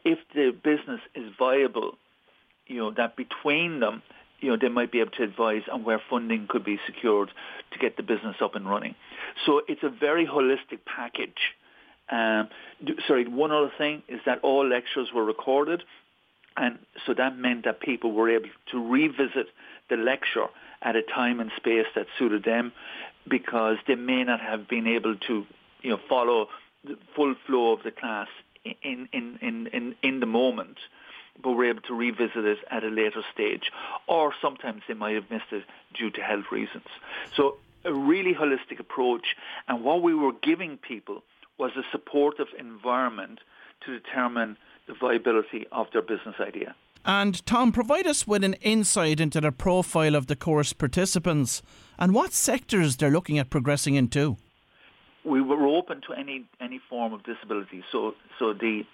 if 0.04 0.18
the 0.35 0.52
business 0.52 1.00
is 1.14 1.33
viable, 1.38 1.97
you 2.66 2.78
know, 2.78 2.92
that 2.97 3.16
between 3.16 3.80
them, 3.80 4.02
you 4.40 4.50
know, 4.50 4.56
they 4.61 4.68
might 4.68 4.92
be 4.92 5.00
able 5.00 5.11
to 5.12 5.23
advise 5.23 5.62
on 5.73 5.83
where 5.83 6.00
funding 6.11 6.47
could 6.49 6.64
be 6.64 6.78
secured 6.87 7.30
to 7.73 7.78
get 7.78 7.97
the 7.97 8.02
business 8.02 8.37
up 8.40 8.54
and 8.54 8.68
running. 8.68 8.95
So 9.45 9.62
it's 9.66 9.83
a 9.83 9.88
very 9.88 10.26
holistic 10.26 10.80
package. 10.85 11.54
Um, 12.09 12.49
sorry, 13.09 13.26
one 13.26 13.50
other 13.50 13.73
thing 13.76 14.02
is 14.09 14.21
that 14.26 14.40
all 14.42 14.66
lectures 14.66 15.09
were 15.12 15.25
recorded, 15.25 15.83
and 16.57 16.79
so 17.07 17.15
that 17.15 17.37
meant 17.37 17.65
that 17.65 17.81
people 17.81 18.13
were 18.13 18.31
able 18.31 18.49
to 18.73 18.89
revisit 18.91 19.49
the 19.89 19.97
lecture 19.97 20.47
at 20.83 20.97
a 20.97 21.03
time 21.03 21.41
and 21.41 21.51
space 21.57 21.87
that 21.95 22.07
suited 22.19 22.45
them 22.45 22.73
because 23.29 23.77
they 23.87 23.95
may 23.95 24.25
not 24.25 24.41
have 24.41 24.69
been 24.69 24.87
able 24.87 25.17
to, 25.17 25.47
you 25.83 25.91
know, 25.91 26.01
follow 26.09 26.49
the 26.85 26.97
full 27.15 27.35
flow 27.47 27.73
of 27.73 27.83
the 27.83 27.91
class 27.91 28.29
in, 28.83 29.09
in, 29.13 29.39
in, 29.41 29.67
in, 29.69 29.95
in 30.03 30.21
the 30.21 30.27
moment, 30.27 30.79
but 31.43 31.53
were 31.53 31.69
able 31.69 31.83
to 31.83 31.95
revisit 31.95 32.45
it 32.45 32.59
at 32.71 32.85
a 32.85 32.89
later 32.89 33.23
stage. 33.33 33.71
Or 34.07 34.33
sometimes 34.41 34.83
they 34.89 34.95
might 34.95 35.15
have 35.15 35.31
missed 35.31 35.53
it 35.53 35.65
due 35.95 36.11
to 36.11 36.21
health 36.21 36.47
reasons. 36.51 36.87
So 37.37 37.57
a 37.85 37.93
really 37.93 38.35
holistic 38.35 38.81
approach. 38.81 39.37
And 39.69 39.85
what 39.85 40.03
we 40.03 40.15
were 40.15 40.33
giving 40.33 40.77
people 40.77 41.23
was 41.59 41.73
a 41.77 41.83
supportive 41.91 42.49
environment 42.59 43.41
to 43.85 43.99
determine 43.99 44.57
the 44.87 44.95
viability 44.95 45.67
of 45.73 45.87
their 45.93 46.03
business 46.03 46.37
idea. 46.41 46.75
And 47.05 47.45
Tom, 47.47 47.71
provide 47.71 48.07
us 48.07 48.27
with 48.27 48.43
an 48.43 48.55
insight 48.55 49.21
into 49.21 49.41
the 49.41 49.53
profile 49.53 50.15
of 50.15 50.27
the 50.27 50.37
course 50.37 50.73
participants 50.73 51.63
and 51.99 52.13
what 52.13 52.33
sectors 52.33 52.97
they're 52.97 53.11
looking 53.11 53.39
at 53.39 53.49
progressing 53.49 53.95
into 53.95 54.37
we 55.27 55.43
were 55.43 55.67
open 55.67 56.01
to 56.07 56.15
any 56.15 56.45
any 56.61 56.81
form 56.89 57.13
of 57.13 57.23
disability. 57.25 57.83
So 57.91 58.15
so 58.39 58.53
the 58.53 58.85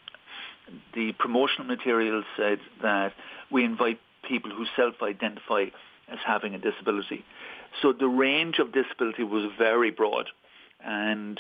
the 0.94 1.12
promotional 1.18 1.66
materials 1.66 2.24
said 2.36 2.58
that 2.80 3.12
we 3.50 3.64
invite 3.64 4.00
people 4.26 4.50
who 4.50 4.64
self-identify 4.76 5.66
as 6.08 6.18
having 6.24 6.54
a 6.54 6.58
disability. 6.58 7.24
So 7.80 7.92
the 7.92 8.08
range 8.08 8.58
of 8.58 8.72
disability 8.72 9.24
was 9.24 9.50
very 9.58 9.90
broad, 9.90 10.30
and 10.84 11.38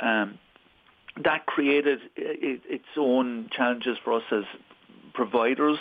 um, 0.00 0.38
that 1.22 1.46
created 1.46 2.00
it, 2.16 2.62
its 2.68 2.84
own 2.96 3.48
challenges 3.52 3.98
for 4.02 4.14
us 4.14 4.22
as 4.30 4.44
providers 5.14 5.78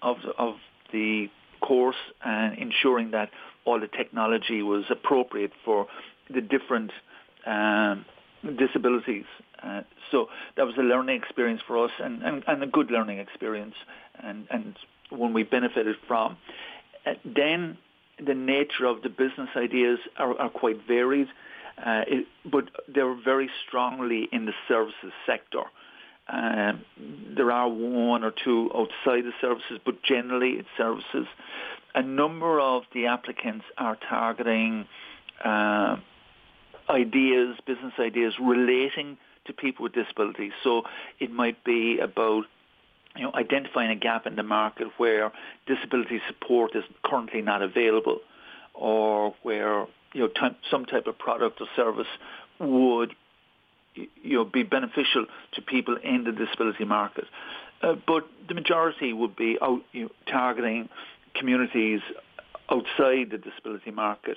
of 0.00 0.16
of 0.38 0.54
the 0.92 1.28
course 1.60 1.96
and 2.24 2.58
ensuring 2.58 3.12
that 3.12 3.30
all 3.64 3.78
the 3.78 3.86
technology 3.86 4.62
was 4.62 4.84
appropriate 4.90 5.52
for 5.64 5.86
the 6.28 6.40
different 6.40 6.90
um, 7.46 8.04
disabilities. 8.58 9.24
Uh, 9.62 9.82
so 10.10 10.28
that 10.56 10.66
was 10.66 10.74
a 10.76 10.82
learning 10.82 11.16
experience 11.16 11.62
for 11.66 11.84
us 11.84 11.92
and, 12.02 12.22
and, 12.22 12.42
and 12.48 12.62
a 12.62 12.66
good 12.66 12.90
learning 12.90 13.18
experience 13.18 13.74
and, 14.20 14.46
and 14.50 14.76
one 15.10 15.32
we 15.32 15.44
benefited 15.44 15.96
from. 16.08 16.36
Uh, 17.06 17.12
then 17.24 17.78
the 18.24 18.34
nature 18.34 18.86
of 18.86 19.02
the 19.02 19.08
business 19.08 19.48
ideas 19.56 19.98
are, 20.16 20.36
are 20.38 20.50
quite 20.50 20.78
varied, 20.86 21.28
uh, 21.78 22.02
it, 22.06 22.26
but 22.44 22.64
they're 22.88 23.14
very 23.14 23.50
strongly 23.66 24.28
in 24.32 24.46
the 24.46 24.52
services 24.68 25.12
sector. 25.26 25.62
Uh, 26.28 26.72
there 27.36 27.50
are 27.50 27.68
one 27.68 28.24
or 28.24 28.30
two 28.30 28.70
outside 28.74 29.24
the 29.24 29.32
services, 29.40 29.78
but 29.84 30.02
generally 30.02 30.52
it's 30.52 30.68
services. 30.76 31.26
A 31.94 32.02
number 32.02 32.60
of 32.60 32.84
the 32.94 33.06
applicants 33.06 33.64
are 33.76 33.96
targeting 34.08 34.86
uh, 35.44 35.96
ideas, 36.88 37.56
business 37.66 37.92
ideas 37.98 38.34
relating 38.40 39.18
to 39.46 39.52
people 39.52 39.82
with 39.82 39.92
disabilities. 39.92 40.52
So 40.62 40.82
it 41.18 41.30
might 41.30 41.64
be 41.64 41.98
about 41.98 42.44
you 43.16 43.24
know, 43.24 43.32
identifying 43.34 43.90
a 43.90 43.96
gap 43.96 44.26
in 44.26 44.36
the 44.36 44.42
market 44.42 44.88
where 44.96 45.32
disability 45.66 46.20
support 46.28 46.74
is 46.74 46.84
currently 47.04 47.42
not 47.42 47.62
available 47.62 48.20
or 48.74 49.34
where 49.42 49.86
you 50.12 50.20
know, 50.20 50.50
some 50.70 50.84
type 50.84 51.06
of 51.06 51.18
product 51.18 51.60
or 51.60 51.66
service 51.76 52.06
would 52.58 53.14
you 53.94 54.36
know, 54.36 54.44
be 54.44 54.62
beneficial 54.62 55.26
to 55.54 55.62
people 55.62 55.96
in 56.02 56.24
the 56.24 56.32
disability 56.32 56.84
market. 56.84 57.24
Uh, 57.82 57.94
but 58.06 58.28
the 58.48 58.54
majority 58.54 59.12
would 59.12 59.36
be 59.36 59.58
out, 59.60 59.82
you 59.92 60.04
know, 60.04 60.10
targeting 60.30 60.88
communities 61.34 62.00
outside 62.70 63.30
the 63.30 63.38
disability 63.38 63.90
market 63.90 64.36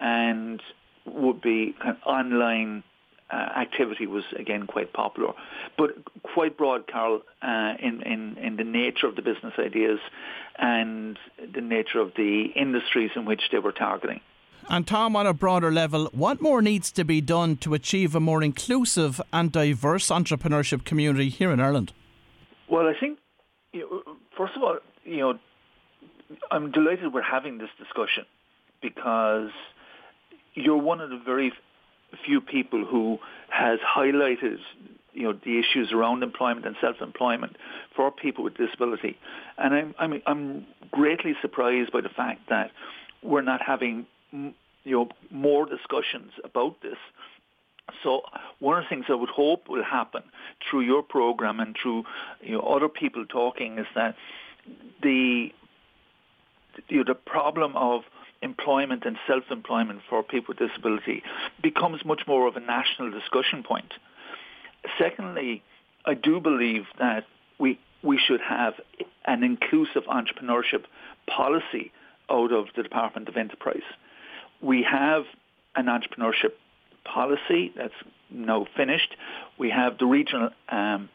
and 0.00 0.62
would 1.06 1.40
be 1.40 1.74
kind 1.80 1.96
of 1.96 2.02
online 2.06 2.82
uh, 3.30 3.36
activity 3.36 4.06
was 4.06 4.24
again 4.38 4.66
quite 4.66 4.92
popular, 4.92 5.32
but 5.78 5.90
quite 6.22 6.56
broad, 6.56 6.86
Carol, 6.86 7.22
uh, 7.42 7.72
in, 7.80 8.02
in, 8.02 8.36
in 8.38 8.56
the 8.56 8.64
nature 8.64 9.06
of 9.06 9.16
the 9.16 9.22
business 9.22 9.54
ideas 9.58 9.98
and 10.58 11.18
the 11.54 11.60
nature 11.60 12.00
of 12.00 12.12
the 12.16 12.52
industries 12.54 13.10
in 13.16 13.24
which 13.24 13.40
they 13.50 13.58
were 13.58 13.72
targeting. 13.72 14.20
And 14.68 14.86
Tom, 14.86 15.16
on 15.16 15.26
a 15.26 15.34
broader 15.34 15.70
level, 15.70 16.08
what 16.12 16.40
more 16.40 16.62
needs 16.62 16.90
to 16.92 17.04
be 17.04 17.20
done 17.20 17.56
to 17.58 17.74
achieve 17.74 18.14
a 18.14 18.20
more 18.20 18.42
inclusive 18.42 19.20
and 19.32 19.52
diverse 19.52 20.08
entrepreneurship 20.08 20.84
community 20.84 21.28
here 21.28 21.52
in 21.52 21.60
Ireland? 21.60 21.92
Well, 22.68 22.86
I 22.86 22.98
think, 22.98 23.18
you 23.72 23.80
know, 23.80 24.16
first 24.36 24.56
of 24.56 24.62
all, 24.62 24.78
you 25.04 25.18
know, 25.18 25.38
I'm 26.50 26.70
delighted 26.70 27.12
we're 27.12 27.22
having 27.22 27.58
this 27.58 27.68
discussion 27.78 28.24
because 28.80 29.50
you're 30.54 30.76
one 30.76 31.00
of 31.00 31.10
the 31.10 31.20
very 31.24 31.52
few 32.24 32.40
people 32.40 32.84
who 32.84 33.18
has 33.48 33.78
highlighted 33.80 34.58
you 35.14 35.22
know 35.22 35.32
the 35.32 35.58
issues 35.58 35.92
around 35.92 36.22
employment 36.22 36.66
and 36.66 36.76
self-employment 36.80 37.56
for 37.96 38.10
people 38.10 38.44
with 38.44 38.56
disability. 38.56 39.16
And 39.56 39.74
I'm 39.74 39.94
I'm, 39.98 40.22
I'm 40.26 40.66
greatly 40.90 41.34
surprised 41.40 41.92
by 41.92 42.00
the 42.00 42.08
fact 42.08 42.48
that 42.48 42.70
we're 43.22 43.42
not 43.42 43.60
having 43.62 44.06
you 44.34 44.96
know 44.96 45.08
more 45.30 45.66
discussions 45.66 46.32
about 46.44 46.80
this. 46.82 46.98
So 48.02 48.22
one 48.60 48.78
of 48.78 48.84
the 48.84 48.88
things 48.88 49.06
I 49.08 49.14
would 49.14 49.28
hope 49.28 49.68
will 49.68 49.84
happen 49.84 50.22
through 50.68 50.82
your 50.82 51.02
program 51.02 51.60
and 51.60 51.76
through 51.80 52.04
you 52.40 52.52
know 52.52 52.60
other 52.60 52.88
people 52.88 53.24
talking 53.26 53.78
is 53.78 53.86
that 53.94 54.16
the 55.02 55.52
you 56.88 56.98
know, 56.98 57.04
the 57.06 57.14
problem 57.14 57.76
of 57.76 58.02
employment 58.42 59.04
and 59.06 59.16
self-employment 59.26 60.00
for 60.08 60.22
people 60.22 60.54
with 60.56 60.68
disability 60.68 61.22
becomes 61.62 62.04
much 62.04 62.22
more 62.26 62.46
of 62.46 62.56
a 62.56 62.60
national 62.60 63.10
discussion 63.10 63.62
point. 63.62 63.94
Secondly, 64.98 65.62
I 66.04 66.14
do 66.14 66.40
believe 66.40 66.84
that 66.98 67.24
we 67.58 67.78
we 68.02 68.18
should 68.18 68.40
have 68.42 68.74
an 69.24 69.42
inclusive 69.42 70.04
entrepreneurship 70.04 70.84
policy 71.26 71.90
out 72.30 72.52
of 72.52 72.66
the 72.76 72.82
Department 72.82 73.28
of 73.28 73.36
Enterprise. 73.36 73.82
We 74.64 74.82
have 74.90 75.24
an 75.76 75.86
entrepreneurship 75.86 76.52
policy 77.04 77.72
that's 77.76 77.94
now 78.30 78.66
finished. 78.76 79.14
We 79.58 79.70
have 79.70 79.98
the 79.98 80.06
regional 80.06 80.50
um, 80.70 81.10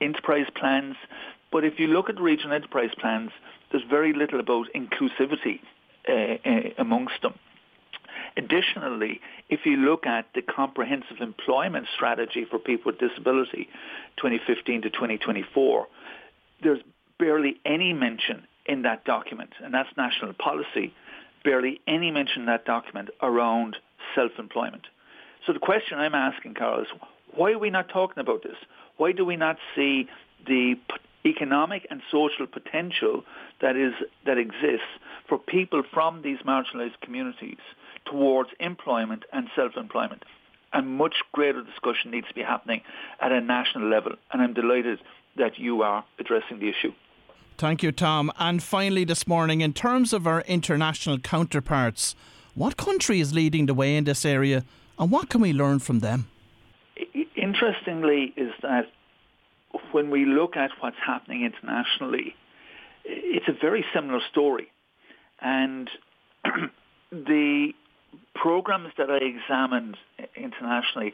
enterprise 0.00 0.46
plans. 0.54 0.96
But 1.50 1.64
if 1.64 1.78
you 1.78 1.86
look 1.86 2.08
at 2.10 2.16
the 2.16 2.22
regional 2.22 2.52
enterprise 2.54 2.90
plans, 3.00 3.30
there's 3.70 3.84
very 3.88 4.12
little 4.12 4.38
about 4.38 4.66
inclusivity 4.74 5.60
uh, 6.08 6.12
uh, 6.12 6.60
amongst 6.78 7.22
them. 7.22 7.34
Additionally, 8.36 9.20
if 9.48 9.60
you 9.64 9.76
look 9.76 10.06
at 10.06 10.26
the 10.34 10.42
comprehensive 10.42 11.20
employment 11.20 11.86
strategy 11.94 12.44
for 12.50 12.58
people 12.58 12.92
with 12.92 12.98
disability 12.98 13.68
2015 14.16 14.82
to 14.82 14.90
2024, 14.90 15.86
there's 16.62 16.80
barely 17.18 17.60
any 17.64 17.92
mention 17.92 18.44
in 18.66 18.82
that 18.82 19.04
document, 19.04 19.50
and 19.62 19.72
that's 19.72 19.88
national 19.96 20.32
policy, 20.32 20.92
barely 21.44 21.80
any 21.86 22.10
mention 22.10 22.42
in 22.42 22.46
that 22.46 22.64
document 22.64 23.10
around 23.22 23.76
self-employment. 24.14 24.86
So 25.46 25.52
the 25.52 25.58
question 25.58 25.98
I'm 25.98 26.14
asking, 26.14 26.54
Carol, 26.54 26.80
is 26.80 26.88
why 27.34 27.52
are 27.52 27.58
we 27.58 27.70
not 27.70 27.88
talking 27.88 28.20
about 28.20 28.42
this? 28.42 28.56
Why 28.96 29.12
do 29.12 29.24
we 29.24 29.36
not 29.36 29.58
see 29.76 30.08
the 30.46 30.76
economic 31.26 31.86
and 31.90 32.02
social 32.10 32.46
potential 32.46 33.24
that 33.60 33.76
is 33.76 33.94
that 34.26 34.38
exists 34.38 34.86
for 35.28 35.38
people 35.38 35.82
from 35.92 36.22
these 36.22 36.38
marginalized 36.40 37.00
communities 37.00 37.58
towards 38.04 38.50
employment 38.60 39.24
and 39.32 39.48
self-employment. 39.56 40.24
And 40.72 40.88
much 40.88 41.14
greater 41.32 41.62
discussion 41.62 42.10
needs 42.10 42.28
to 42.28 42.34
be 42.34 42.42
happening 42.42 42.82
at 43.20 43.32
a 43.32 43.40
national 43.40 43.88
level. 43.88 44.12
And 44.32 44.42
I'm 44.42 44.54
delighted 44.54 44.98
that 45.36 45.58
you 45.58 45.82
are 45.82 46.04
addressing 46.18 46.58
the 46.58 46.68
issue. 46.68 46.92
Thank 47.56 47.82
you, 47.82 47.92
Tom. 47.92 48.32
And 48.38 48.62
finally, 48.62 49.04
this 49.04 49.26
morning, 49.26 49.60
in 49.60 49.72
terms 49.72 50.12
of 50.12 50.26
our 50.26 50.42
international 50.42 51.18
counterparts, 51.18 52.14
what 52.54 52.76
country 52.76 53.20
is 53.20 53.32
leading 53.32 53.66
the 53.66 53.74
way 53.74 53.96
in 53.96 54.04
this 54.04 54.24
area 54.24 54.64
and 54.98 55.10
what 55.10 55.28
can 55.28 55.40
we 55.40 55.52
learn 55.52 55.78
from 55.78 56.00
them? 56.00 56.28
Interestingly, 57.36 58.32
is 58.36 58.52
that 58.62 58.86
when 59.92 60.10
we 60.10 60.24
look 60.24 60.56
at 60.56 60.70
what's 60.80 60.96
happening 61.04 61.44
internationally, 61.44 62.34
it's 63.04 63.48
a 63.48 63.52
very 63.52 63.84
similar 63.94 64.20
story. 64.30 64.68
And 65.40 65.90
the 67.10 67.72
programs 68.34 68.92
that 68.98 69.10
I 69.10 69.18
examined 69.18 69.96
internationally 70.36 71.12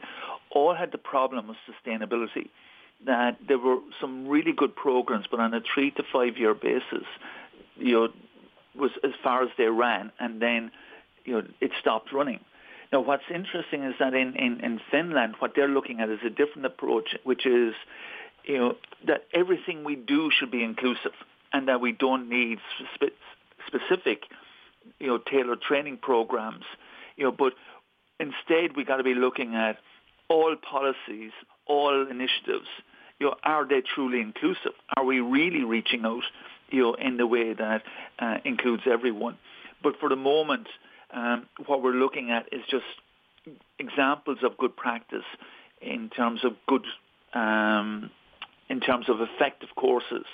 all 0.51 0.75
had 0.75 0.91
the 0.91 0.97
problem 0.97 1.49
of 1.49 1.55
sustainability. 1.69 2.49
That 3.05 3.37
there 3.47 3.57
were 3.57 3.77
some 3.99 4.27
really 4.27 4.53
good 4.53 4.75
programs, 4.75 5.25
but 5.29 5.39
on 5.39 5.53
a 5.53 5.61
three 5.73 5.91
to 5.91 6.03
five 6.13 6.37
year 6.37 6.53
basis, 6.53 7.07
you 7.75 7.93
know, 7.93 8.07
was 8.75 8.91
as 9.03 9.11
far 9.23 9.43
as 9.43 9.49
they 9.57 9.65
ran, 9.65 10.11
and 10.19 10.41
then 10.41 10.71
you 11.25 11.33
know 11.33 11.47
it 11.59 11.71
stopped 11.79 12.13
running. 12.13 12.39
Now, 12.91 12.99
what's 12.99 13.23
interesting 13.33 13.83
is 13.83 13.95
that 13.99 14.13
in, 14.13 14.35
in, 14.35 14.59
in 14.59 14.81
Finland, 14.91 15.35
what 15.39 15.53
they're 15.55 15.69
looking 15.69 16.01
at 16.01 16.09
is 16.09 16.19
a 16.25 16.29
different 16.29 16.65
approach, 16.65 17.15
which 17.23 17.45
is 17.45 17.73
you 18.45 18.57
know, 18.57 18.75
that 19.07 19.25
everything 19.33 19.83
we 19.83 19.95
do 19.95 20.31
should 20.31 20.51
be 20.51 20.63
inclusive 20.63 21.13
and 21.53 21.67
that 21.67 21.81
we 21.81 21.91
don't 21.91 22.29
need 22.29 22.59
spe- 22.95 23.15
specific, 23.67 24.23
you 24.99 25.07
know, 25.07 25.17
tailored 25.17 25.61
training 25.61 25.97
programs, 26.01 26.63
you 27.15 27.23
know, 27.23 27.31
but 27.31 27.53
instead 28.19 28.75
we 28.75 28.83
got 28.83 28.97
to 28.97 29.03
be 29.03 29.13
looking 29.13 29.55
at 29.55 29.77
all 30.29 30.55
policies, 30.55 31.31
all 31.67 32.07
initiatives, 32.09 32.67
you 33.21 33.27
know, 33.27 33.35
are 33.43 33.67
they 33.67 33.83
truly 33.93 34.19
inclusive? 34.19 34.71
Are 34.97 35.05
we 35.05 35.19
really 35.19 35.63
reaching 35.63 36.03
out, 36.05 36.23
you 36.71 36.81
know, 36.81 36.93
in 36.95 37.17
the 37.17 37.27
way 37.27 37.53
that 37.53 37.83
uh, 38.17 38.37
includes 38.43 38.81
everyone? 38.91 39.37
But 39.83 39.99
for 39.99 40.09
the 40.09 40.15
moment, 40.15 40.67
um, 41.13 41.45
what 41.67 41.83
we're 41.83 41.93
looking 41.93 42.31
at 42.31 42.51
is 42.51 42.61
just 42.67 42.83
examples 43.77 44.39
of 44.41 44.57
good 44.57 44.75
practice 44.75 45.25
in 45.81 46.09
terms 46.09 46.43
of 46.43 46.53
good 46.67 46.85
um, 47.35 48.09
in 48.69 48.79
terms 48.79 49.07
of 49.07 49.17
effective 49.21 49.69
courses 49.75 50.25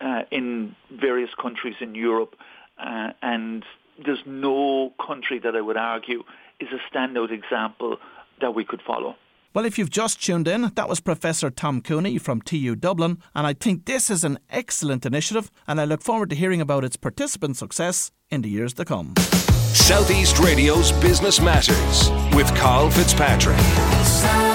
uh, 0.00 0.22
in 0.30 0.74
various 0.90 1.30
countries 1.40 1.74
in 1.82 1.94
Europe. 1.94 2.36
Uh, 2.78 3.10
and 3.20 3.64
there's 4.02 4.22
no 4.24 4.94
country 5.06 5.40
that 5.40 5.54
I 5.54 5.60
would 5.60 5.76
argue 5.76 6.22
is 6.58 6.68
a 6.72 6.96
standout 6.96 7.32
example 7.32 7.98
that 8.40 8.54
we 8.54 8.64
could 8.64 8.80
follow. 8.86 9.16
Well, 9.54 9.64
if 9.64 9.78
you've 9.78 9.88
just 9.88 10.20
tuned 10.20 10.48
in, 10.48 10.72
that 10.74 10.88
was 10.88 10.98
Professor 10.98 11.48
Tom 11.48 11.80
Cooney 11.80 12.18
from 12.18 12.42
TU 12.42 12.74
Dublin, 12.74 13.18
and 13.36 13.46
I 13.46 13.52
think 13.52 13.84
this 13.84 14.10
is 14.10 14.24
an 14.24 14.40
excellent 14.50 15.06
initiative, 15.06 15.48
and 15.68 15.80
I 15.80 15.84
look 15.84 16.02
forward 16.02 16.30
to 16.30 16.36
hearing 16.36 16.60
about 16.60 16.82
its 16.82 16.96
participant 16.96 17.56
success 17.56 18.10
in 18.30 18.42
the 18.42 18.48
years 18.48 18.74
to 18.74 18.84
come. 18.84 19.14
Southeast 19.72 20.40
Radio's 20.40 20.90
Business 20.90 21.40
Matters 21.40 22.10
with 22.34 22.52
Carl 22.56 22.90
Fitzpatrick. 22.90 24.53